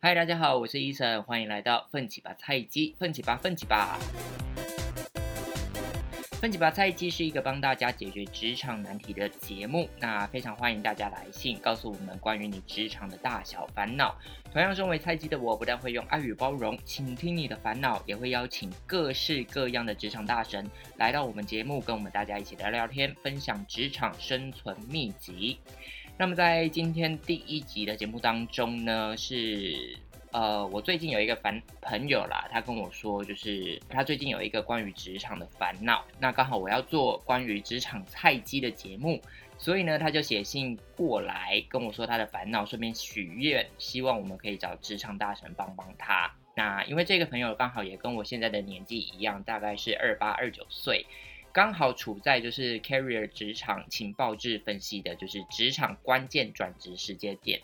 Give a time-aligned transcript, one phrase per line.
[0.00, 3.98] 嗨，大家好，我是医生，欢迎来到奋起吧菜鸡，奋起吧，奋起吧。
[6.40, 14.16] 奋起吧菜鸡是一个帮大家解决职场难题的节目，那非常欢迎大家来信告诉我们关于你职场的大小烦恼。
[14.52, 25.58] 同样身为菜鸡的我，不但会用爱与包容倾听你的烦恼，也会邀请各式各样的职场大神来到我们节目，跟我们大家一起聊聊天，分享职场生存秘籍。
[26.20, 29.96] 那么在今天第一集的节目当中呢，是
[30.32, 36.04] 呃，我最近有一个烦朋友啦，他跟我说，就是他最近有一个关于职场的烦恼。
[36.18, 39.22] 那刚好我要做关于职场菜鸡的节目，
[39.58, 46.28] 所以呢，他就写信过来跟我说他的烦恼，顺便许愿，希望我们可以找职场大神帮帮他。
[46.56, 51.06] 那因为这个朋友刚好也跟我现在的年纪一样，大概是二八二九岁。
[51.52, 57.60] 刚好处在就是 career 职场情报制分析的，就是职场关键转职时间点。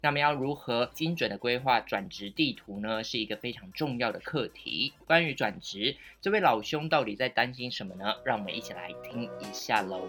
[0.00, 3.04] 那么要如何精准的规划转职地图呢？
[3.04, 4.92] 是一个非常重要的课题。
[5.06, 8.14] 关于转职，这位老兄到底在担心什么呢？
[8.24, 10.06] 让我们一起来听一下喽。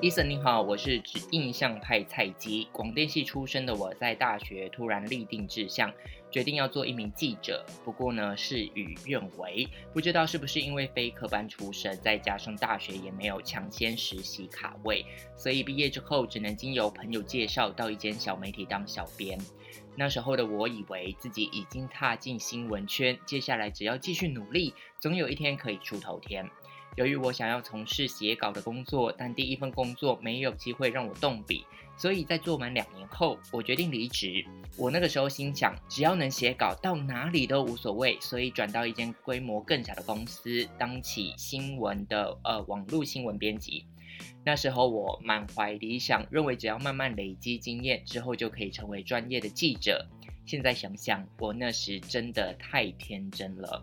[0.00, 5.92] 伊森你好，我是指印象派菜鸡，广电系出身的我在大学突然立定志向。
[6.32, 15.04] 决定要做一名记者，不过呢事与愿违，不知道是不是因为非科班出身，再加上大学也没有抢先实习卡位，
[15.36, 19.38] 所以毕业之后只能经由朋友介绍到一间小媒体当小编。
[19.94, 26.48] 那时候的我以为自己已经踏进新闻圈，接下来只要继续努力，总有一天可以出头天。
[26.96, 31.64] 由于我想要从事写稿的工作，但第一份工作没有机会让我动笔，
[32.02, 34.44] 所以在做满两年后，我决定离职。
[34.76, 43.86] 我那个时候心想，只要能写稿，到哪里都无所谓，所以转到一间规模更小的公司，当起新闻的呃网络新闻编辑。
[44.44, 50.04] 那时候我满怀理想，认为只要慢慢累积经验之后，就可以成为专业的记者。
[50.44, 53.80] 现在想想，我那时真的太天真了。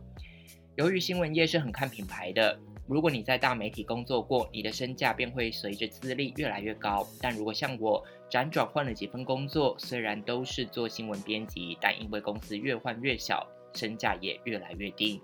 [0.76, 2.60] 由于新闻业是很看品牌的。
[2.86, 7.08] 如果你在大媒体工作过，你的身价便会随着资历越来越高。
[7.22, 15.20] 但如果像我辗转换了几份工作，虽然都是做新闻编辑，但因为公司越换越小，身价也越来越低。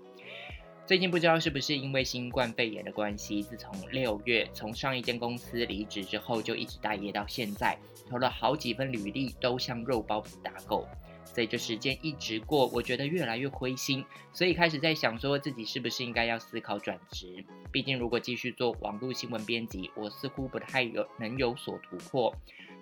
[0.84, 7.76] 最近不知道是不是因为新冠肺炎的关系，自从六月从上一间公司离职之后，就一直待业到现在，
[8.08, 10.86] 投了好几份履历，都像肉包子打狗。
[11.24, 17.44] 随着时间一直过，我觉得越来越灰心，所以开始在想，说自己是不是应该要思考转职。
[17.70, 22.34] 毕竟，如果继续做网络新闻编辑，我似乎不太有能有所突破。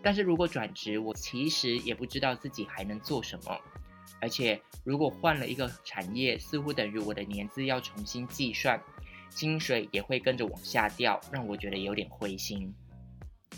[0.04, 3.58] 但是如果转职，我其实也不知道自己还能做什么。
[4.20, 8.80] 而且，如果换了一个产业，似乎等于我的年资要重新计算，
[9.30, 12.72] 薪水也会跟着往下掉，让我觉得有点灰心。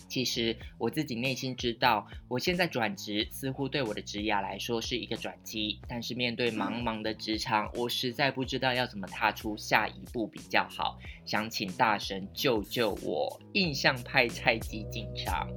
[0.09, 10.99] 其实我自己内心知道，我现在转职似乎对我的职涯来说是一个转机，但是面对茫茫的职场，我实在不知道要怎么踏出下一步比较好。
[11.25, 13.41] 想请大神救救我！
[13.55, 15.49] 印象派菜鸡进场。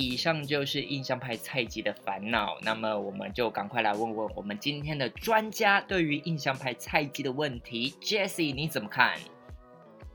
[0.00, 9.18] 以上就是印象派菜鸡的烦恼，那么我们就赶快来问问我们今天的专家，对于印象派菜鸡的问题，Jessie 你怎么看？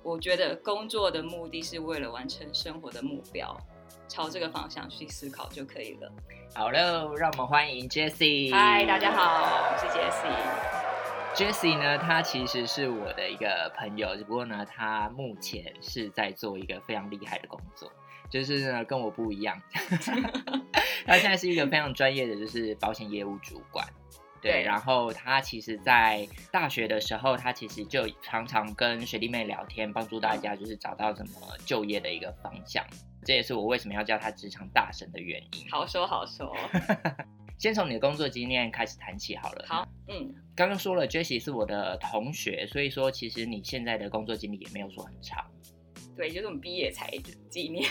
[0.02, 3.54] 我觉得工作的目的是为了完成生活的目标，
[4.08, 6.10] 朝这个方向去思考就可以了。
[6.56, 8.54] 好喽，让我们欢迎 Jessie。
[8.54, 11.52] 嗨，大家好，我是 Jessie。
[11.52, 17.92] Jessie 呢，他其实是我的一个朋友，只不过呢，他目前是在做一个非常厉害的工作，
[18.34, 19.56] 就是呢跟我不一样。
[21.06, 23.88] 他现在是一个非常专业的，就是保险业务主管。
[24.42, 31.34] 对，然后他其实，在大学的时候，他其实就常常跟学弟妹聊天，帮助大家就是找到怎么
[31.64, 32.84] 就业的一个方向。
[33.24, 35.70] 这也是我为什么要叫他职场大神的原因。
[35.70, 36.52] 好说好说，
[37.60, 39.66] 先从你的工作经验开始谈起好了。
[39.68, 45.46] 好，嗯，刚刚说了，Jessie 是我的同学，所以说其实你现在的工作经历也没有说很长。
[46.16, 47.10] 对，就是我们毕业才
[47.50, 47.90] 几年，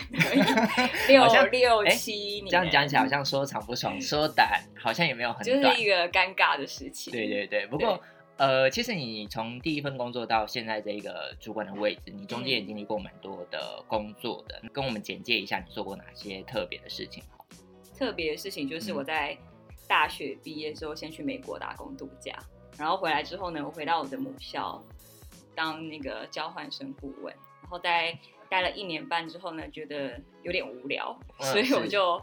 [1.09, 2.47] 六六七年。
[2.49, 4.49] 这样讲起来好像说长不长，说短
[4.79, 7.13] 好像也没有很短，就是一个尴尬的事情。
[7.13, 8.01] 对对对，不过
[8.37, 17.23] 呃，其实你从第一份工作到现在这个主管的位置，你中间也经历过蛮多的工作的，跟我们简介一下你做过哪些特别的事情。
[17.97, 19.37] 特别的事情就是我在
[19.87, 22.37] 大学毕业之后，先去美国打工度假，
[22.79, 24.83] 然后回来之后呢，我回到我的母校
[25.55, 27.35] 当那个交换生顾问。
[27.73, 28.19] 然后待
[28.51, 32.21] 待了一年半之后呢，觉得有点无聊，所以我就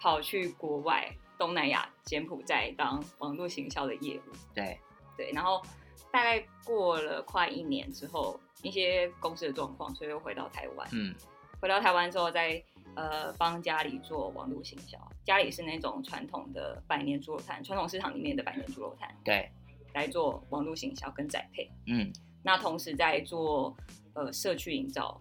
[0.00, 1.08] 跑去国外
[1.38, 4.32] 东南亚柬埔寨当网络行销的业务。
[4.52, 4.76] 对
[5.16, 5.62] 对，然后
[6.10, 10.88] 大概过了快一年之后，一些公司的状况，所以又回到台湾。
[10.90, 11.14] 嗯，
[11.62, 12.60] 回到台湾之后再
[12.96, 19.48] 呃帮家里做网络行销，家里是那种传统的百年猪肉摊，传统市场里面的百年猪肉摊，对，
[19.94, 21.70] 来做网络行销跟宅配。
[21.86, 22.12] 嗯，
[22.42, 23.76] 那同时在做
[24.18, 25.18] 呃社区营造，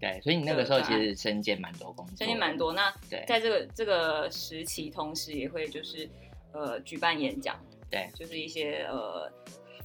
[0.00, 2.72] 对，所以你那个时候其实身兼蛮多工作，身兼蛮多。
[2.72, 6.08] 那对，在这个这个时期，同时也会就是
[6.52, 7.58] 呃举办演讲，
[7.90, 9.30] 对，就是一些呃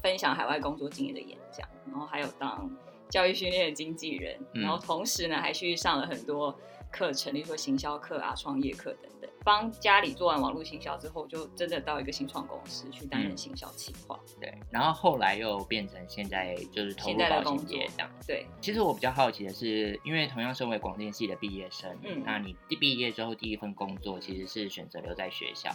[0.01, 2.69] 分享海外工作经验的演讲，然后还有当
[3.09, 6.57] 教育训练的经纪人，嗯然后同时呢还去上了很多
[6.91, 9.29] 课程，例如说行销课啊、创业课等等。
[9.43, 14.19] 帮家里做完网络行销之后，就真的到一个新创公司去担任嗯行销企划。
[14.41, 18.09] 对，然后后来又变成现在就是投入现在的保险工作业这样。
[18.25, 25.69] 对，其实我比较好奇的是，因为同样身为广电系的毕业生，嗯那你毕业之后第一份工作其实是选择留在学校，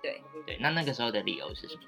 [0.00, 1.82] 对对，那那个时候的理由是什么？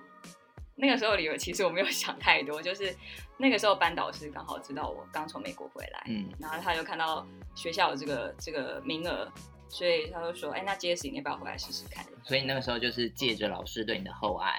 [0.80, 2.94] 那个时候理由其实我没有 想太多，就是
[3.36, 7.26] 那个时候班导师刚好知道我刚从美国回来，嗯，然后他就看到
[7.56, 9.30] 学校有这个这个名额，
[9.68, 12.06] 所以他就说，哎，那 Jesse 你要不要回来试试看？
[12.22, 14.56] 所以那个时候就是借着老师对你的厚爱，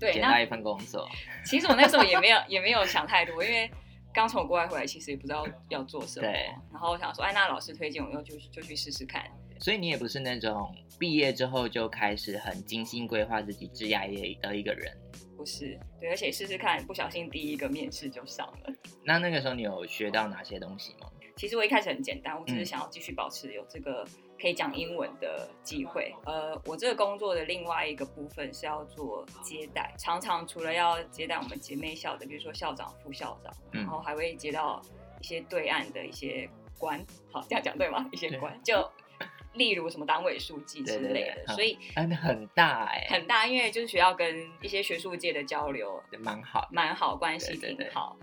[0.00, 1.06] 对，到一份工作，
[1.44, 3.70] 其实我那时候也没有也没有想太多，因为
[4.14, 6.26] 刚从国外回来，其实也不知道要做什么。
[6.26, 9.22] 对然后我想说，哎，那老师推荐我，就就去试试看。
[9.60, 13.98] 所以你也不是那种毕业之后就开始很精心规划自己职业
[14.40, 14.96] 的一个人。
[15.38, 18.74] 不是，对，而且试试看，不小心第一个面试就上了。
[19.04, 21.08] 那那个时候你有学到哪些东西吗？
[21.36, 24.04] 其实我一开始很简单，我只是嗯想要继续保持有这个
[24.40, 26.12] 可以讲英文的机会。
[26.24, 34.82] 呃，我这个工作的另外一个部分是要做接待，常常除了要接待我们姐妹校的，比如说校长、副校长，嗯然后还会接到
[35.20, 36.98] 一些对岸的一些官，
[37.30, 38.08] 好这样讲对吗？
[38.10, 38.90] 一些官，就
[39.58, 46.66] 例如什么党委书记之类的，所以嗯，很大哎、很大，因为就是学校跟一些学术界的交流蛮好。
[46.72, 48.16] 蛮好，关系挺好。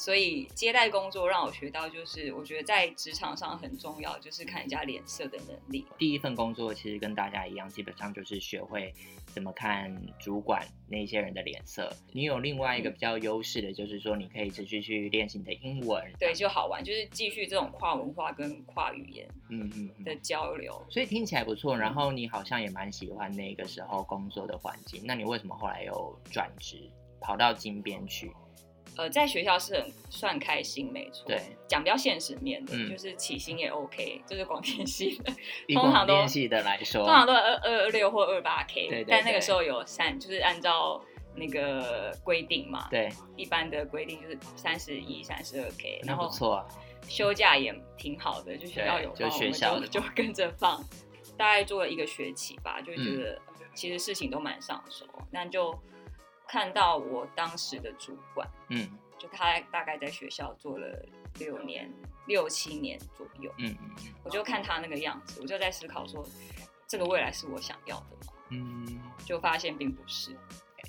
[0.00, 5.84] 所以接待工作让我学到，就是我觉得在职场上很重要，就是看人家脸色的能力。
[5.98, 8.94] 第一份工作其实跟大家一样，基本上就是学会
[9.26, 11.94] 怎么看主管那些人的脸色。
[12.12, 16.02] 你有另外一个嗯比较优势的，就是说你可以持续去练习你的英文。
[16.18, 20.20] 对，就好玩，就是继续这种跨文化跟跨语言嗯嗯的嗯。
[20.22, 20.82] 交流。
[20.88, 25.02] 所以听起来不错，然后你好像也蛮喜欢那个时候工作的环境。
[25.04, 28.32] 那你为什么后来又转职跑到金边去？
[29.00, 31.24] 呃，在学校是很算开心，没错。
[31.26, 35.32] 对，讲比较现实面的，嗯就是起薪也 OK，就是广电系的，
[35.74, 41.02] 通常都广电系的来说通，常都二二六或二八 K，对对但那个时候有三，就是按照
[41.34, 46.66] 那个规定嘛，对，一般的规定就是三十一、三十二 K，然后不错啊。
[47.08, 50.84] 休假也挺好的，就学校有对就，学校的我们就 就跟着放，
[51.38, 53.40] 大概做了一个学期吧，就嗯觉得
[53.74, 55.72] 其实事情都蛮上手，那就
[56.50, 61.06] 看到我当时的主管，嗯就他大概在学校做了
[61.38, 61.88] 六年、
[62.26, 66.26] 六七年左右，嗯嗯我就看他那个样子，我就在思考说，
[66.88, 68.32] 这个未来是我想要的吗？
[68.48, 69.00] 嗯。
[69.24, 70.36] 就发现并不是。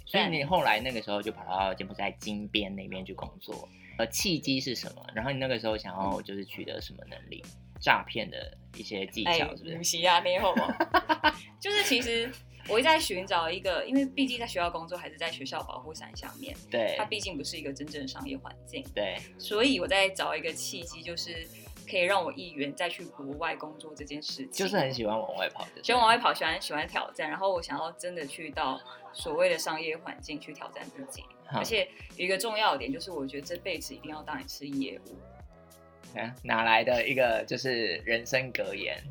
[0.07, 3.69] 所以你后来那个时候就跑到柬埔寨金边那边去工作，
[3.99, 5.05] 呃，契机是什么？
[5.13, 7.43] 然后你那个时候想要就是取得什么能力？
[7.79, 9.77] 诈骗的一些技哎巧是不是？
[9.77, 10.75] 不是啊，没有哦，
[11.59, 12.31] 就是其实
[12.71, 21.45] 我一直在寻找一个，因为毕竟在学校工作还是在学校保护伞下面，对它毕竟不是一个真正的商业环境，对，所以我在找一个契机，就是
[21.89, 24.51] 可以让我一员再去国外工作这件事情。
[24.51, 28.79] 就是很喜欢往外跑的，喜欢往外跑，喜欢喜欢挑战，然后我想要真的去到
[29.11, 36.17] 所谓的商业环境去挑战自己，好而且有一个重要的点就是，我觉得这辈子一定要当一次业务。
[36.17, 39.01] 啊哪来的一个就是人生格言？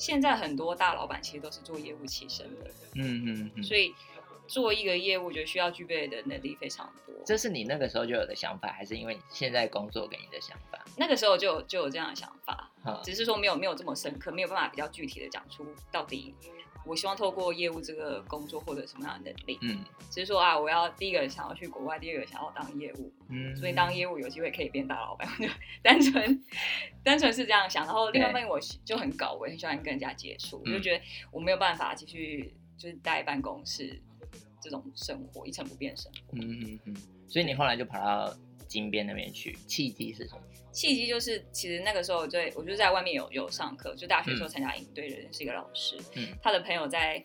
[0.00, 3.94] 现在很多大老板其实都是做业务起身的，嗯嗯嗯，所以
[4.50, 7.14] 做一个业务，我觉得需要具备的能力非常多。
[7.24, 10.84] 这是你那个时候就有的想法，还是因为你现在工作给你的想法？
[10.96, 16.34] 那个时候就有就有这样的想法，哈，只是说没有没有这么深刻，没有办法比较具体的讲出到底
[16.84, 19.58] 我希望透过业务这个工作获得什么样的能力。
[19.62, 25.48] 嗯只是说啊，我要第一个想要去国外，第二个想要当业务，嗯，所以当业务有机会可以变大老板，我 就
[25.82, 26.42] 单纯
[27.04, 27.84] 单纯是这样想。
[27.86, 34.02] 然后另外一方面我就很搞，我也很喜欢跟人家接触，我就嗯觉得我没有办法继续就是待办公室
[34.60, 36.36] 这种生活一成不变的生活。
[36.38, 36.96] 嗯嗯嗯，
[37.28, 38.34] 所以你后来就跑到
[38.68, 40.42] 金边那边去，契机是什么？
[40.72, 47.24] 契机就是，其实那个时候对我就在外面有有上课，就大学的时候参加营队的人是一个老师，嗯他的朋友在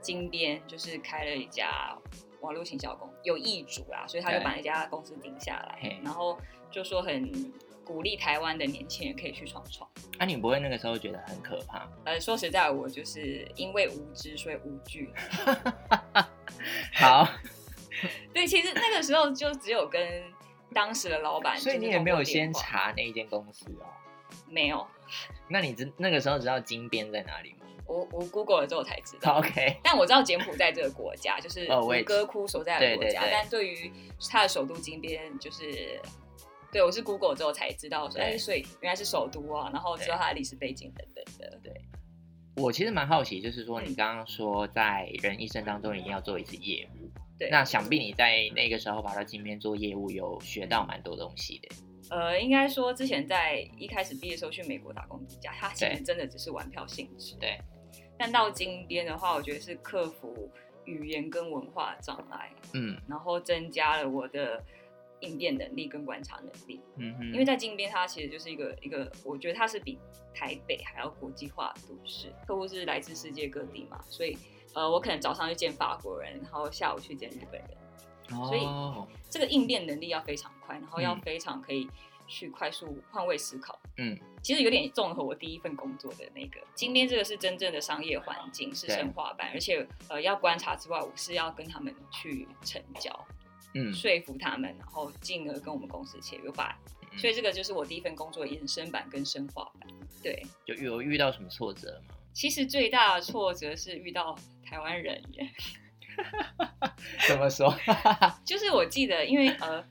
[0.00, 1.98] 金边就是开了一家
[2.40, 6.38] 网络行销公有易主啦，所以他就把那家公司顶下来，然后
[6.70, 7.52] 就说很
[7.84, 9.90] 鼓励台湾的年轻人可以去闯闯。
[10.18, 11.88] 啊，你不会那个时候觉得很可怕？
[12.04, 15.10] 呃，说实在，我就是因为无知所以无惧。
[16.94, 17.28] 好，
[18.32, 20.22] 对，其实那个时候就只有跟
[20.72, 23.86] 当时的老板，所以你也没有先查那一间公司哦。
[24.48, 24.86] 没有，
[25.48, 29.38] 那你知那个时候知道金边在哪里吗我我 Google 了之后才知道。
[29.38, 33.92] ？OK，但我知道柬埔寨这个国家就是吴哥窟所在的国家，对对对但对于
[34.30, 36.00] 它的首都金边，就是
[36.72, 41.24] 对我是 Google 之后才知道哎，所以原来是首都啊，然后知道它的历史背景等等
[41.62, 41.70] 的。
[42.56, 51.68] 我其实蛮好奇，就是说嗯你刚刚说在人一生当中一定要做一次业务，对，那想必你在那个时候跑到金边做业务，有学到蛮多东西的。
[52.10, 57.34] 呃，应该说之前在一开始毕业的时候去美国打工度假，它其对实真的只是玩票性质。
[57.40, 57.58] 对，
[58.18, 60.50] 但到金边的话，我觉得是克服
[60.84, 64.62] 语言跟文化障碍，嗯然后增加了我的
[65.24, 66.80] 应变能力跟观察能力。
[66.96, 69.98] 嗯哼，因为在金边，它其实就是一个一个，我觉得它是比
[70.34, 74.36] 台北还要国际化的都市，客户是来自世界各地嘛，所以
[74.74, 79.06] 呃，我可能早上去见法国人，然后下午去见日本人，所以哦。
[79.30, 81.20] 这个应变能力要非常快，然后要嗯。
[81.22, 81.88] 非常可以
[82.28, 83.78] 去快速换位思考。
[83.96, 84.16] 嗯。
[84.42, 93.26] 其实有点综合我第一份工作的那个，金边这个是真正的商业环境，是生化版，而且呃要观察之外，我是要跟他们去成交，
[93.74, 96.78] 嗯，说服他们，然后进而跟我们公司签约吧。
[96.86, 99.88] 嗯所以这个就是我第一份工作的延伸版跟深化版。
[100.20, 102.14] 对，有有遇到什么挫折吗？
[102.32, 105.48] 其实最大的挫折是遇到台湾人耶，
[107.28, 107.72] 怎么说？
[108.44, 109.84] 就是我记得，因为呃，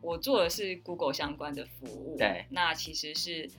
[0.00, 3.50] 我做的是 Google 相关的服务，对，那其实是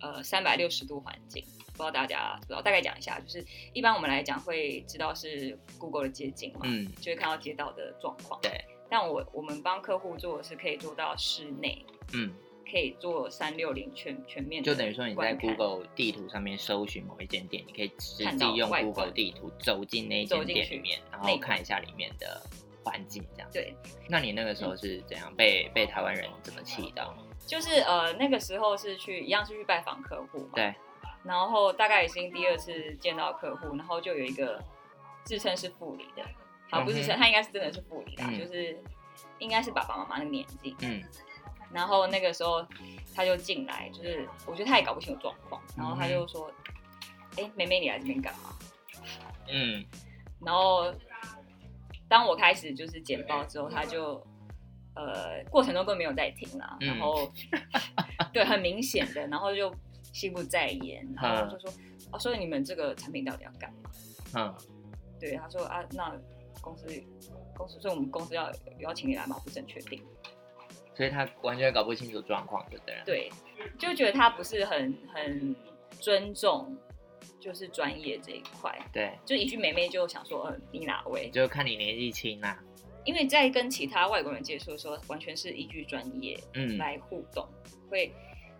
[0.00, 2.62] 呃三百六十度环境，不知道大家知道？
[2.62, 3.44] 大概讲一下，就是
[3.74, 8.40] 一般我们来讲会知道是 Google 的街景嘛，嗯，就会看到街道的状况。
[8.40, 12.34] 对，但我我们帮客户做的是可以做到室内，嗯，
[12.70, 22.42] 可以做三六零全全面的就等于说你在 Google 地图上面搜寻某一间店，你可以实看到际用 Google 地图走进那一间店里面，然后看一下里面的
[22.82, 23.48] 环境，这样。
[23.52, 23.74] 对，
[24.08, 27.16] 那你那个时候是怎样被被台湾人怎么气到？
[27.46, 30.74] 就是呃那个时候是去一样是去拜访客户嘛，对，
[31.24, 34.62] 然后大概已经第二次见到客户，然后就有一个
[35.24, 36.22] 自称是副理的，
[36.70, 38.38] 好不是称，嗯哼他应该是真的是护理啦，嗯。
[38.38, 38.78] 就是
[39.38, 41.02] 应该是爸爸妈妈的年纪，嗯。
[41.72, 42.66] 然后那个时候
[43.14, 46.50] 他就进来，就是我觉得他也搞不清楚状况，然后他就说，
[47.38, 48.56] 哎、妹妹你来这边干嘛？
[49.48, 49.84] 嗯。
[50.40, 50.92] 然后
[52.08, 54.14] 当我开始就是简报之后，他就
[54.94, 57.30] 呃过程中根本没有在听啦，嗯然后
[58.32, 59.72] 对很明显的，然后就
[60.12, 61.72] 心不在焉，然后就说
[62.10, 63.90] 哦，所以你们这个产品到底要干嘛？
[64.34, 64.54] 嗯，
[65.20, 66.12] 对，他说啊，那
[66.60, 66.86] 公司
[67.54, 69.38] 公司，所以我们公司要邀请你来嘛？
[69.44, 70.02] 不是很确定。
[70.94, 73.02] 所以他完全搞不清楚状况，对不对？
[73.06, 73.30] 对，
[73.78, 75.56] 就觉得他不是很很
[75.98, 76.76] 尊重，
[77.38, 78.78] 就是专业这一块。
[78.92, 81.30] 对，就一句妹妹就想说，呃，你哪位？
[81.30, 82.62] 就看你年纪轻啦。
[83.06, 87.48] 因为在跟其他外国人接触的时候，完全是依据专业嗯来互动，
[87.88, 88.12] 会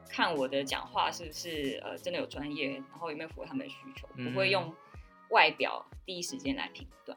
[0.08, 4.74] 看我的讲话是不是呃真的有专业，然后有没有符合他们的需求，嗯不会用
[5.28, 7.16] 外表第一时间来评断。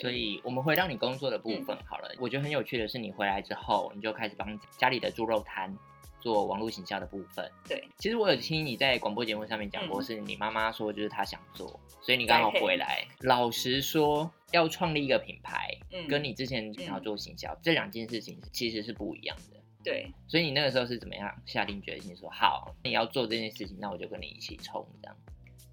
[0.00, 2.10] 所以我们回到你工作的部分好了。
[2.18, 5.76] 我觉得很有趣的是，你回来之后，你就开始帮家里的猪肉摊
[6.20, 7.50] 做网络行销的部分。
[7.68, 13.06] 对，其实我有听你在广播节目上面讲过，嗯是你妈妈说就是她想做，所以你刚好回来。
[13.22, 19.60] 老实说，要创立一个品牌，嗯跟你之前想要做行销、这两件事情其实是不一样的。
[19.84, 25.16] 对，所以你那个时候是怎么样下定决心说好，你要做这件事情，那我就跟你一起冲这样？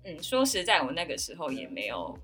[0.04, 2.18] 嗯，说实在，我那个时候也没有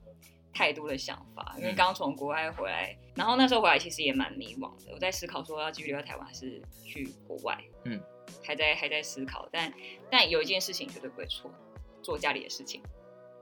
[0.58, 4.92] 太多的想法，因为嗯刚从国外回来，然后那时候回来其实也蛮迷惘的。
[4.92, 8.02] 我在思考说要继续留在台湾还是去国外，嗯，
[8.44, 9.48] 还在还在思考。
[9.52, 9.72] 但
[10.10, 11.52] 但有一件事情绝对不会错，
[12.02, 12.82] 做家里的事情。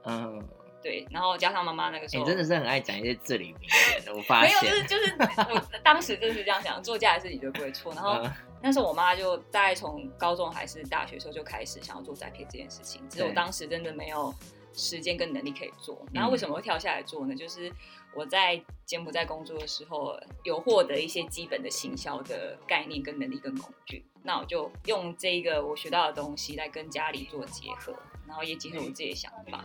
[0.04, 0.46] 嗯，
[0.82, 3.56] 对，然后加上妈妈那个时候，你真的是很爱讲一些至理名
[4.04, 7.94] 言，我发现没有，就是就是我当时就是这样想，做家里的事情就不会错。
[7.94, 8.30] 然后嗯
[8.62, 14.34] 那时候我妈就大概从高中还是大学时候就开始想要做栽培这件事情，只是我当时真的没有
[14.76, 15.98] 时间跟能力可以做。
[16.02, 17.34] 嗯然后为什么会跳下来做呢？
[17.34, 17.72] 就是
[18.14, 27.94] 我在柬埔寨工作的时候，有获得一些基本的行销的概念跟能力跟工具，那我就用这个我学到的东西来跟家里做结合，
[28.26, 29.64] 然后也结合我自己的想法。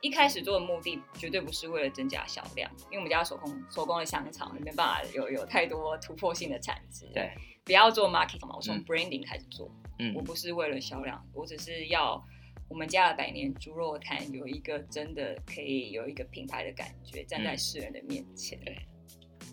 [0.00, 7.06] 一开始做的目的绝对不是为了增加销量，因为我们家手工手工的香肠没办法有有太多突破性的产值。
[7.12, 7.30] 对，
[7.64, 12.24] 不要做 marketing 嘛，我从嗯 branding 开始做，嗯我不是为了销量，我只是要
[12.72, 18.58] 我们家的百年猪肉摊有一个真的可以有一个品牌的感觉，站在嗯世人的面前。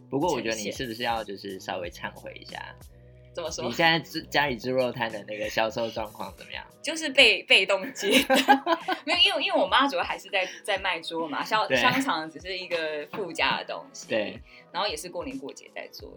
[0.09, 2.73] 不过我觉得你是不是要就是稍微忏悔一下？
[3.33, 3.71] 怎么说你？
[3.73, 6.65] 现在猪家里猪肉摊的那个销售状况怎么样？
[6.81, 8.09] 就是被被动接，
[9.05, 14.39] 没有，因为因为我妈主要还是在在卖猪肉嘛，香对香肠只是一个附加的东西，对，
[14.71, 16.09] 然后也是过年过节在做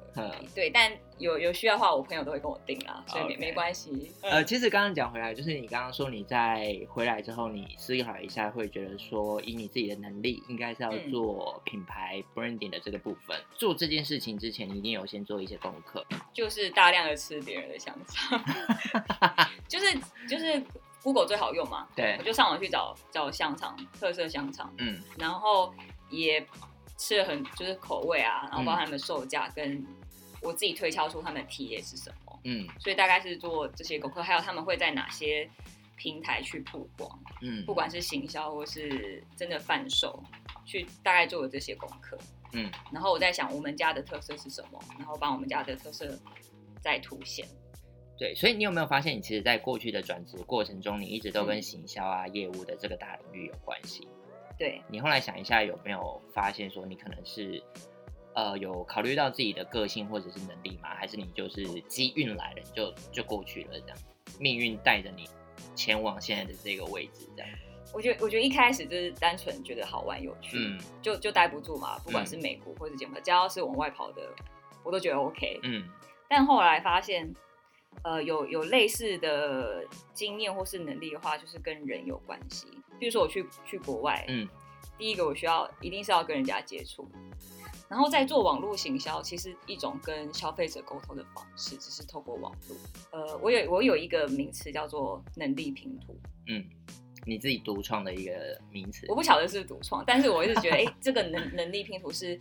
[0.54, 4.10] 对，但有有需要的话，我朋友都会跟我订啦，所以没没关系。
[4.20, 13.36] 呃，其实刚刚讲回来，就是你刚刚说你在回来之后，你思考一下，会觉得说，以你自己的能力，应该是要嗯做品牌 branding 的这个部分。
[13.56, 16.04] 做这件事情之前，你一定有先做一些功课。
[16.32, 18.42] 就是大量的吃别人的香肠，
[19.68, 20.62] 就是就是
[21.02, 25.72] Google 最好用嘛，对我，就上网去找找香肠特色香肠，嗯然后
[26.10, 26.44] 也
[26.98, 29.84] 吃了很就是口味啊，然后包含他们的售价跟
[30.40, 35.48] 我自己推敲出他们的 TA 是什么，嗯所以大概是做这些功课，还有他们会在哪些
[35.96, 40.22] 平台去曝光，嗯不管是行销或是真的贩售，
[40.64, 42.18] 去大概做了这些功课。
[42.54, 46.18] 嗯，然后我在想我们家的特色是什么，然后把我们家的特色
[46.82, 47.46] 再凸显。
[48.18, 48.34] 对。
[48.34, 54.06] 所以你有没有发现，你其实，在过去的转职过程中，你一直都跟嗯行销啊、业务的这个大领域有关系？
[54.62, 57.60] 对，你后来想一下，有没有发现说，你可能是
[58.32, 60.90] 呃有考虑到自己的个性或者是能力吗？
[60.94, 63.98] 还是你就是机运来了，就就过去了这样？
[64.38, 65.28] 命运带着你
[65.74, 67.50] 前往现在的这个位置，这样？
[67.92, 74.22] 我觉得我觉得一开始就是单纯觉得好玩有趣，嗯就就待不住嘛，不管是美国或是柬埔寨，只要是往外跑的，
[74.84, 75.58] 我都觉得 OK。
[75.64, 75.90] 嗯
[76.28, 77.34] 但后来发现，
[78.04, 82.66] 呃，有有类似的经验或是能力的话，就是跟人有关系。
[82.98, 84.48] 比如说我去去国外，嗯
[84.98, 87.08] 第一个我需要一定是要跟人家接触，
[87.88, 92.76] 然后在做网络行销，其实一种跟消费者沟通的方式，只是透过网络。
[93.10, 96.16] 呃，我有我有一个名词叫做能力拼图，
[96.48, 96.64] 嗯，
[97.26, 99.14] 你自己独创的一个名词我。
[99.14, 102.38] 不晓得是独创，但是我一直觉得，哎、这个能能力拼图是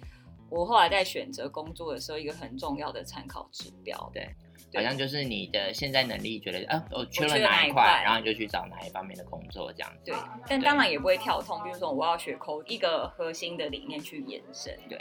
[0.50, 4.10] 我后来在选择工作的时候一个很重要的参考指标。
[4.14, 10.12] 对对好像就是你的现在能力，觉得啊，我缺了哪一块，然后你就去找哪一方面的工作，这样子。
[10.12, 10.16] 对，
[10.48, 14.78] 但当然也不会跳通，比如说我要学抠一个核心的理念去延伸。
[14.90, 15.00] 对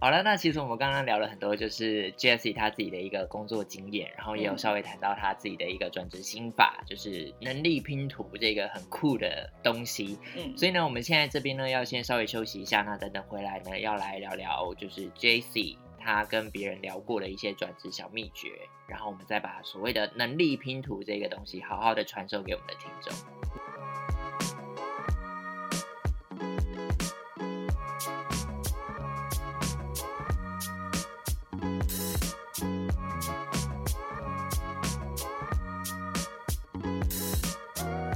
[0.00, 10.18] 好了，那其实我们刚刚聊了很多，就是 Jessie 他自己的一个工作经验，然后也有嗯稍微谈到他自己的一个转职心法，就是能力拼图这个很酷的东西。
[10.36, 18.50] 嗯，所以呢，我们现在这边呢要先稍微休息一下，那等等回来呢要来聊聊，就是 Jessie 他跟别人聊过的一些转职小秘诀，
[18.86, 23.10] 然后我们再把所谓的能力拼图这个东西好好的传授给我们的听众。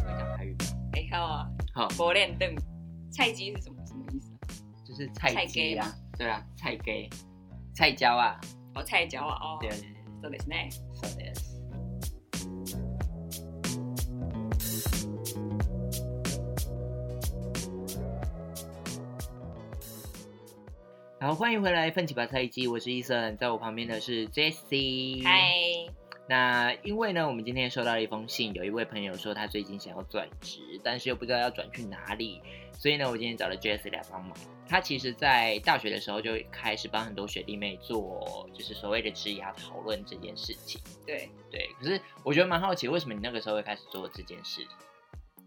[0.04, 0.58] 会讲台语吗？
[0.92, 2.54] 哎、好啊，好，佛练凳，
[3.10, 4.38] 菜鸡是什么什么意思啊？
[4.84, 7.08] 就是菜菜鸡啊，对啊，菜鸡，
[7.77, 8.39] 菜椒啊，
[8.75, 9.77] 哦，菜椒啊，哦，对对
[10.21, 10.69] そうですね。
[10.71, 11.53] 对，そうです。
[21.19, 25.23] 好，欢迎回来，奋起吧菜鸡，我是医生，在我旁边的是 Jessie。
[25.23, 25.53] 嗨，
[26.28, 32.42] 那因为呢，我们今天收到了一封信，有一位朋友说他最近想要转职，但是又不知道要转去哪里，
[32.74, 34.36] 所以呢，我今天找了 Jessie 来帮忙。
[34.68, 40.78] 他其实，在大学的时候就开始帮很多学弟妹做，就是所谓的职涯讨论这件事情。
[41.06, 44.66] 对，对，可是我觉得蛮好奇，为什么你那个时候会开始做这件事？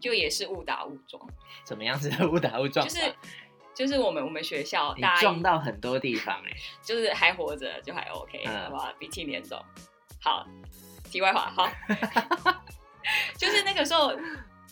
[0.00, 1.24] 就也是误打误撞，
[1.62, 2.84] 怎么样子的误打误撞？
[2.88, 3.14] 就是
[3.72, 6.50] 就是我们我们学校你大一撞到很多地方哎、
[6.82, 8.92] 就是还活着就还 OK，、嗯好不好？
[8.98, 9.56] 鼻涕脸肿。
[10.22, 10.46] 好，
[11.10, 11.68] 题外话，好，
[13.36, 14.12] 就是那个时候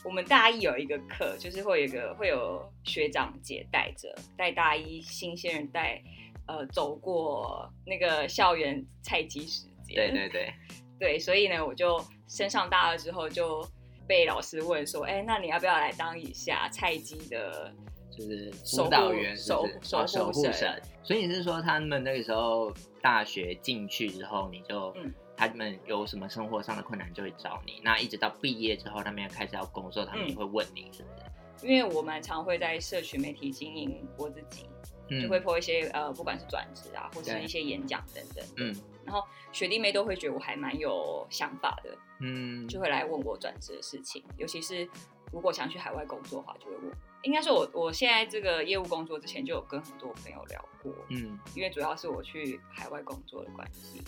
[0.04, 6.00] 我们大一有一个课，就是会有一个会有学长姐带着带大一新鲜人带
[6.46, 10.54] 呃走过那个校园菜鸡时间，对对对，
[10.98, 13.66] 对，所以呢，我就升上大二之后就
[14.06, 17.74] 被老师问说，哎、那你要不要来当一下菜鸡的？
[18.10, 20.82] 就是辅导员守哦守守护神。
[21.02, 25.14] 所以你是说他们那个时候大学进去之后，你就、嗯
[25.48, 31.66] 他们有什么生活上的困难就会找你，那一直到毕业之后，他们要开始要工作，他们也嗯会问你，是不是？
[31.66, 34.66] 因为我蛮常会在社群媒体经营我自己，
[35.08, 38.44] 嗯就会 po 一些呃，不管是转职啊，或是一些演讲等等。
[38.58, 44.86] 嗯然后学弟妹都会觉得我还蛮有想法的，嗯，就会来问我转职的事情，尤其是
[45.32, 46.92] 如果想去海外工作的话，就会问。
[47.22, 54.02] 应该说我我现在这个业务工作之前就有跟很多朋友聊过，嗯因为主要是我去海外工作的关系。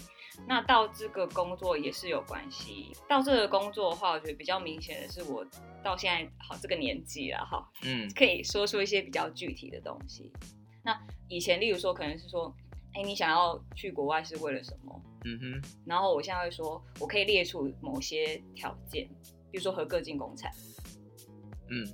[0.47, 2.93] 那到这个工作也是有关系。
[3.09, 5.47] 到这个工作的话，我觉得比较明显的是，我
[5.83, 10.33] 到现在好这个年纪了哈，嗯可以说出一些比较具体的东西。
[10.85, 12.55] 那以前，例如说，可能是说
[12.95, 15.03] 哎，你想要去国外是为了什么？
[15.25, 19.09] 嗯哼，然后我现在会说，我可以列出某些条件，
[19.51, 20.51] 比如说合格进工厂，
[21.71, 21.87] 嗯，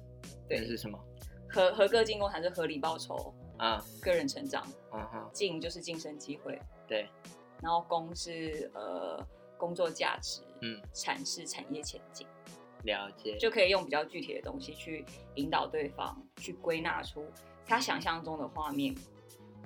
[0.49, 0.99] 对这是什么？
[1.51, 7.07] 合合格进工厂是合理报酬、啊，个人成长，嗯哼，进就是晋升机会，对，
[7.63, 9.25] 然后工是呃
[9.57, 12.27] 工作价值，嗯，产是产业前景，
[12.85, 17.27] 了解，就可以用比较具体的东西去引导对方去归纳出
[17.67, 18.95] 他想象中的画面。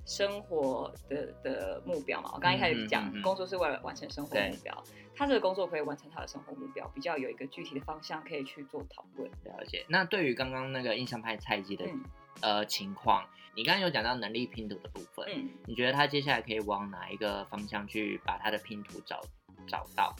[0.04, 4.84] 生活的的目标嘛，我刚刚一开始讲，嗯嗯嗯嗯工作是为了完成生活目标。
[5.14, 9.30] 他这个工作可以完成他的生活目标，比较有一个具体的方向可以去做讨论。
[9.44, 9.86] 了解。
[9.88, 12.02] 那对于刚刚那个印象派菜鸡的、嗯
[12.42, 13.24] 呃情况，
[13.56, 19.20] 你刚刚有讲到能力拼图的部分，嗯，你觉得他接下来可以往哪一个方向去把他的拼图找
[19.66, 20.14] 找到？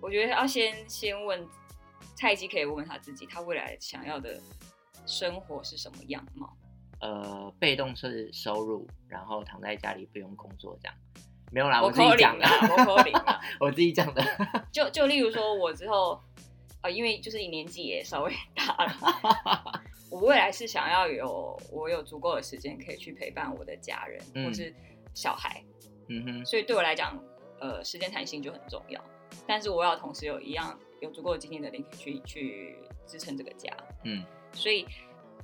[0.00, 1.44] 我觉得要先先问
[2.14, 4.40] 蔡鸡，可以问问他自己，他未来想要的
[5.06, 6.56] 生活是什么样貌？
[7.00, 10.94] 呃，被动是收入，然后躺在家里不用工作这样。
[11.52, 14.24] 没有啦，我我自己讲的，啊， 我自己讲的。
[14.72, 16.20] 就就例如说，我之后
[16.82, 19.82] 呃，因为就是你年纪也稍微大了，
[20.14, 24.72] 我未来是想要有我有足够的时间可以去陪伴我的家人、嗯或是
[25.12, 25.60] 小孩，
[26.08, 27.20] 嗯哼，所以对我来讲，
[27.58, 29.04] 呃，时间弹性就很重要。
[29.44, 34.86] 但是我要同时有一样有足够的经济能力去去支撑这个家，嗯所以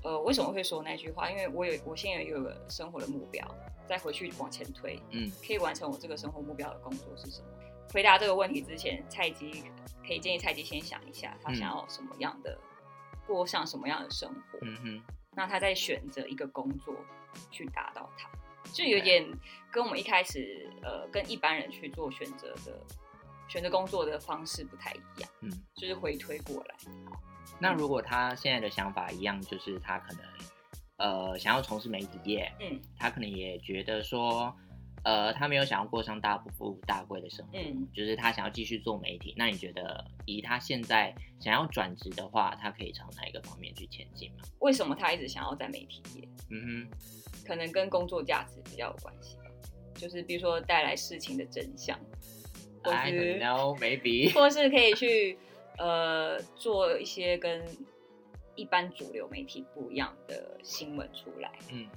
[0.05, 1.29] 呃，为什么会说那句话？
[1.29, 3.45] 因为我有我现在有一个生活的目标，
[3.89, 7.49] 再回去往前推，嗯可以完成我这个生活目标的工作是什么？
[7.93, 9.65] 回答这个问题之前，菜鸡
[10.07, 12.57] 可以建议菜鸡先想一下，他想要什么样的、
[13.35, 15.03] 过上什么样的生活，嗯哼，
[15.37, 16.95] 那他再选择一个工作
[17.51, 18.29] 去达到他，
[18.73, 19.25] 就有点
[19.71, 22.81] 跟我们一开始呃跟一般人去做选择的
[23.49, 25.51] 选择工作的方式不太一样，嗯。
[25.77, 26.75] 就是回推过来。
[27.59, 30.25] 那如果他现在的想法一样，就是他可能
[30.97, 34.55] 呃想要从事媒体业，嗯他可能也觉得说，
[35.03, 39.35] 呃，他没有想要过上大富大贵的生活，嗯，就是他想要继续做媒体。
[39.37, 44.43] 那你觉得以他现在想要转职的话，他可以朝哪一个方面去前进吗？
[44.59, 46.29] 为什么他一直想要在媒体业？
[46.51, 46.99] 嗯哼
[47.47, 49.45] 可能跟工作价值比较有关系吧，
[49.95, 51.99] 就是比如说带来事情的真相
[52.83, 54.33] ，，I know, maybe。
[54.37, 55.39] 或是可以去
[55.79, 57.65] 呃做一些跟
[58.55, 61.89] 一般主流媒体不一样的新闻出来，嗯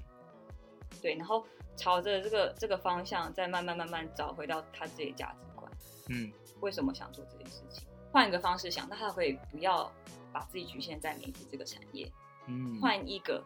[1.01, 5.71] 对，然后朝着这个这个方向再慢慢慢慢找回到他自己的价值观，
[6.09, 6.31] 嗯。
[6.61, 7.85] 为什么想做这件事情？
[8.09, 9.91] 换一个方式想，那他会不要
[10.31, 12.09] 把自己局限在媒体这个产业，
[12.47, 13.43] 嗯，换一个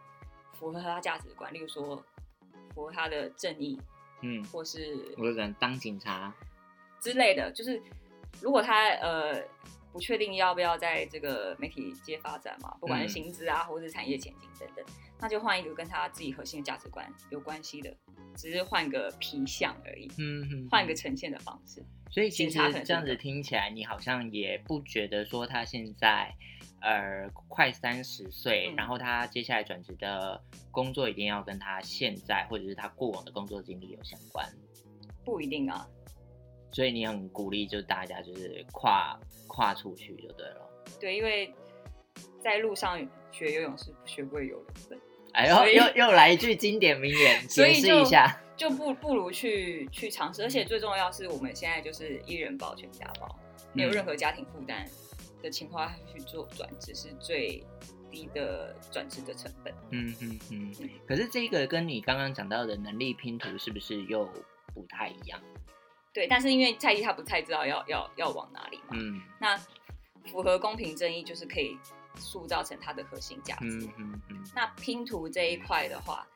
[0.52, 1.96] 符合他价值观，例如说
[2.72, 3.76] 符合他的正义，
[4.20, 6.32] 嗯，或是我可能当警察。
[7.00, 7.82] 之类的，就是
[8.40, 9.42] 如果他呃
[9.92, 14.84] 不确定要不要在这个媒体界发展嘛，不管是嗯薪资啊，或是产业前景等等，
[15.20, 17.94] 那就换一个跟他自己核心的价值观有关系的，
[18.36, 21.84] 只是换个皮相而已，嗯哼，换一个呈现的方式。
[22.10, 26.34] 所以其实这样子这个听起来，你好像也不觉得说他现在
[26.80, 34.48] 呃快三十岁，嗯然后他接下来转职的工作一定要跟他现在或者是他过往的工作经历有相关。
[35.24, 35.86] 不一定啊，
[36.72, 40.70] 所以你很鼓励，就大家就是跨跨出去就对了。
[41.00, 41.54] 对，因为
[42.42, 42.98] 在路上
[43.32, 44.96] 学游泳是学不会游泳的，
[45.32, 48.40] 哎呦，又又来一句经典名言， 解释所以就一下。
[48.56, 53.38] 就不不如去去尝试，而且最重要是我们现在就是一人保全家保，
[53.72, 54.84] 没有嗯任何家庭负担
[55.40, 57.64] 的情况下去做转职是最
[58.10, 59.72] 低的转职的成本。
[59.90, 60.90] 嗯嗯嗯。
[61.06, 64.28] 可是这个跟你刚刚讲到的能力拼图是不是又
[64.74, 65.40] 不太一样？
[66.18, 69.56] 对，但是因为蔡依他不太知道要要要往哪里嘛，嗯那
[70.26, 71.78] 符合公平正义就是可以
[72.16, 73.78] 塑造成它的核心价值。
[73.86, 76.26] 嗯嗯嗯那拼图这一块的话，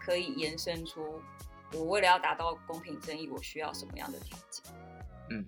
[0.00, 1.22] 可以延伸出
[1.72, 4.64] 我为了要达到公平正义，我需要什么样的条件？
[5.30, 5.46] 嗯，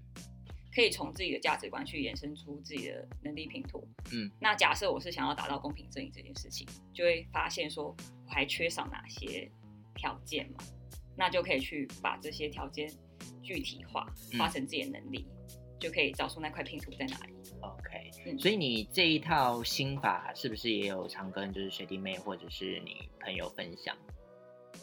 [0.73, 3.85] 可以从自己的价值观去延伸出自己的能力拼图。
[4.13, 9.51] 嗯，那假设我是想要达到公平正义这件事情，就会发现说我还缺少哪些
[9.97, 10.59] 条件嘛，
[11.17, 12.89] 那就可以去把这些条件
[13.45, 15.27] 具体化，嗯化成自己的能力，
[15.79, 17.35] 就可以找出那块拼图在哪里。
[17.61, 18.11] ，OK。
[18.27, 23.95] 嗯所以你这一套心法是不是也有常跟就是学弟妹或者是你朋友分享？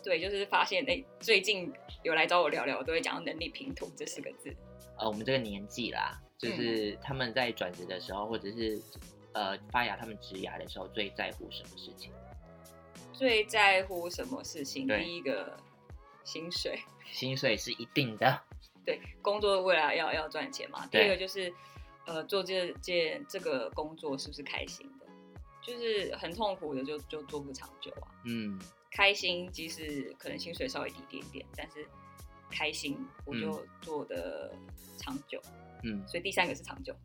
[0.04, 1.72] 对，就是发现哎、最近
[2.04, 4.56] 有来找我聊聊，我都会讲到能力拼图这四个字。
[4.98, 8.82] 呃，我们这个年纪啦，嗯就是他们在转职的时候，或者是
[9.34, 12.12] 呃发芽他们职涯的时候，最在乎什么事情？
[13.14, 14.88] 最在乎什么事情？
[14.88, 15.56] 第一个
[16.24, 16.80] 薪水，
[17.12, 18.42] 薪水是一定的，
[18.86, 20.86] 对，工作未来要要赚钱嘛。
[20.88, 21.54] 第对二个就是，
[22.06, 25.06] 呃，做这件这个工作是不是开心的？
[25.62, 28.08] 就是很痛苦的就就做不长久啊。
[28.26, 28.60] 嗯
[28.92, 31.88] 开心即使可能薪水稍微低一点点，但是
[32.50, 34.54] 开心，我就做的
[34.98, 35.42] 长久。
[35.84, 36.96] 嗯所以第三个是长久，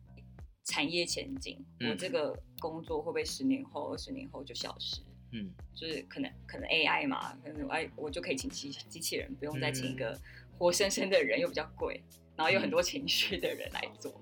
[0.65, 5.01] 产业前景，嗯我这个工作会不会十年后、二十年后就消失？
[5.37, 10.19] 嗯就是可能可能 AI 嘛，可能哎我就可以请机机器人，不用再请一嗯个
[10.57, 12.03] 活生生的人，又比较贵，
[12.35, 14.13] 然后有很多情绪的人来做。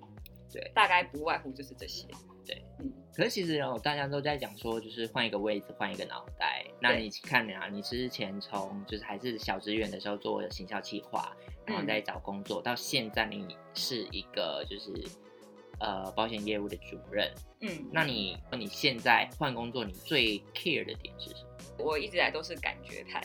[0.51, 2.07] 对大概不外乎就是这些。
[2.45, 6.63] 对，嗯，可是其实哦，大家都在讲说，就是换一个位置，换一个脑袋。
[6.79, 14.93] 那对你看啊，你之前从就是还是小职员的时候做行销企划，然后嗯再找工作，到现在你是一个就是
[15.79, 17.31] 呃保险业务的主任。
[17.61, 21.85] 嗯，那你你现在换工作，你最 care 的点是什么？
[21.85, 23.21] 我一直以来都是感觉派，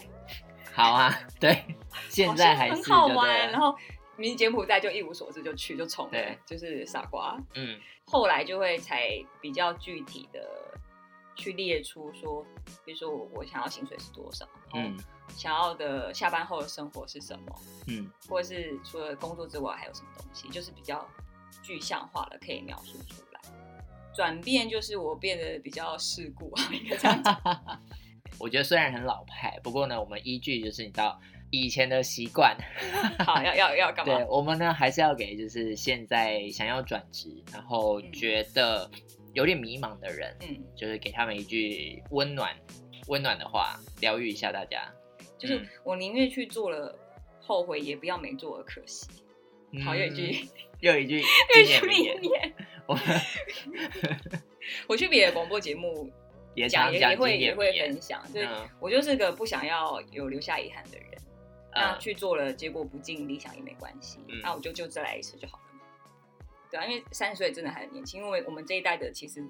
[0.73, 1.65] 好啊， 对，
[2.09, 3.77] 现在还是好很好玩，然后
[4.17, 7.37] 明柬埔寨就一无所知就去就冲了对，就是傻瓜。
[7.55, 9.09] 嗯后来就会才
[9.41, 10.41] 比较具体的
[11.37, 12.45] 去列出说，
[12.85, 21.07] 比如说我我想要薪水是多少，嗯想要的下班后的生活是什么，嗯或者是除了工作之外还有什么东西，就是比较
[21.63, 23.41] 具象化的可以描述出来。
[24.15, 27.41] 转变就是我变得比较世故啊，应该这样讲。
[28.39, 31.21] 我觉得虽然很老派，不过呢，我们依据就是你到
[31.51, 32.57] 以前的习惯，
[33.25, 34.27] 好，要要要干 嘛对？
[34.29, 38.91] 我们呢还是要给就是现在想要转职，然后嗯觉得
[39.35, 42.55] 有点迷茫的人，嗯，就是给他们一句温暖
[43.09, 44.91] 温暖的话，疗愈一下大家。
[45.39, 46.99] 就是嗯我宁愿去做了
[47.41, 49.07] 后悔，也不要没做而可惜。
[49.85, 50.49] 好，又一句嗯，
[50.81, 51.21] 又一句
[51.55, 52.55] 又经一句名言，
[52.87, 52.99] 我
[54.89, 56.11] 我去别的广播节目
[56.55, 58.69] 也讲也也会也会分享，对嗯。
[58.81, 61.07] 我就是个不想要有留下遗憾的人。
[61.73, 64.41] 那嗯去做了，结果不尽理想也没关系，嗯。
[64.43, 65.81] 那我就就再来一次就好了嘛。
[66.69, 69.41] 对啊，因为三十岁真的还很年轻，因为我们这一代的其实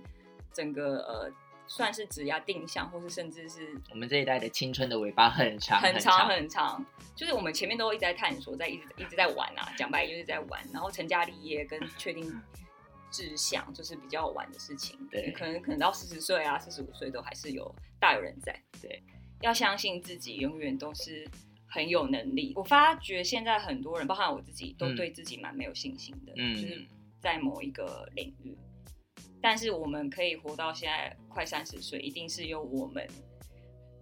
[0.52, 1.33] 整个呃
[1.70, 12.28] 算是指压定向，或是甚至是我们这一代的青春的尾巴很长很长长很长，就是我们前面都一直在探索，在一直一直在玩啊，讲白了就是在玩，然后成家立业跟确定
[13.12, 19.00] 志向就是比较晚的事情，对可能可能到四十岁啊、四十五岁都还是有大有人在，对，
[19.40, 21.24] 要相信自己，永远都是
[21.68, 22.52] 很有能力。
[22.56, 26.85] 我发觉现在很多人，包含我自己，都嗯对自己蛮没有信心的，嗯就是
[27.20, 28.59] 在某一个领域。
[29.42, 33.07] 但是我们可以活到现在快三十岁，一定是有我们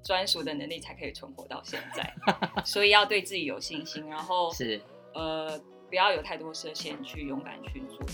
[0.03, 2.15] 专属的能力才可以存活到现在。
[2.67, 4.81] 所以要对自己有信心，然后是
[5.15, 8.05] 呃不要有太多设限，去勇敢去做。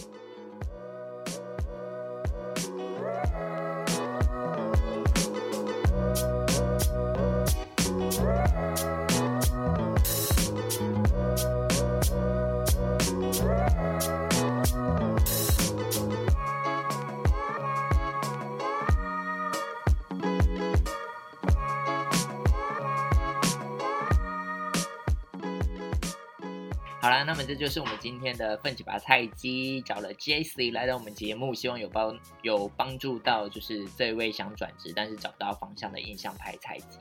[27.26, 30.70] 那么这就是我们今天的奋起吧菜鸡，找了 J.C.
[30.70, 36.98] 来到我们节目，希望有帮有帮助到就是这位想转职但是找不到方向的印象派菜鸡。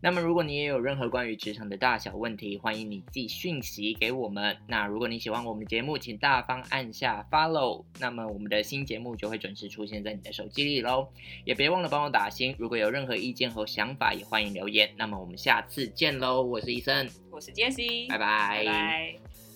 [0.00, 4.56] 那么如果你也有任何关于职场的大小问题，欢迎你寄讯息给我们。
[4.68, 11.08] 那如果你喜欢我们节目，请大方按下 follow，那么我们的新节目就会准时出现在你的手机里喽。
[11.44, 14.88] 也别忘了帮我打星，如果有任何意见和想法，也欢迎留言。
[14.96, 19.47] 那么我们下次见喽，我是医生，我是 Jessie，拜拜拜拜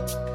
[0.00, 0.29] Música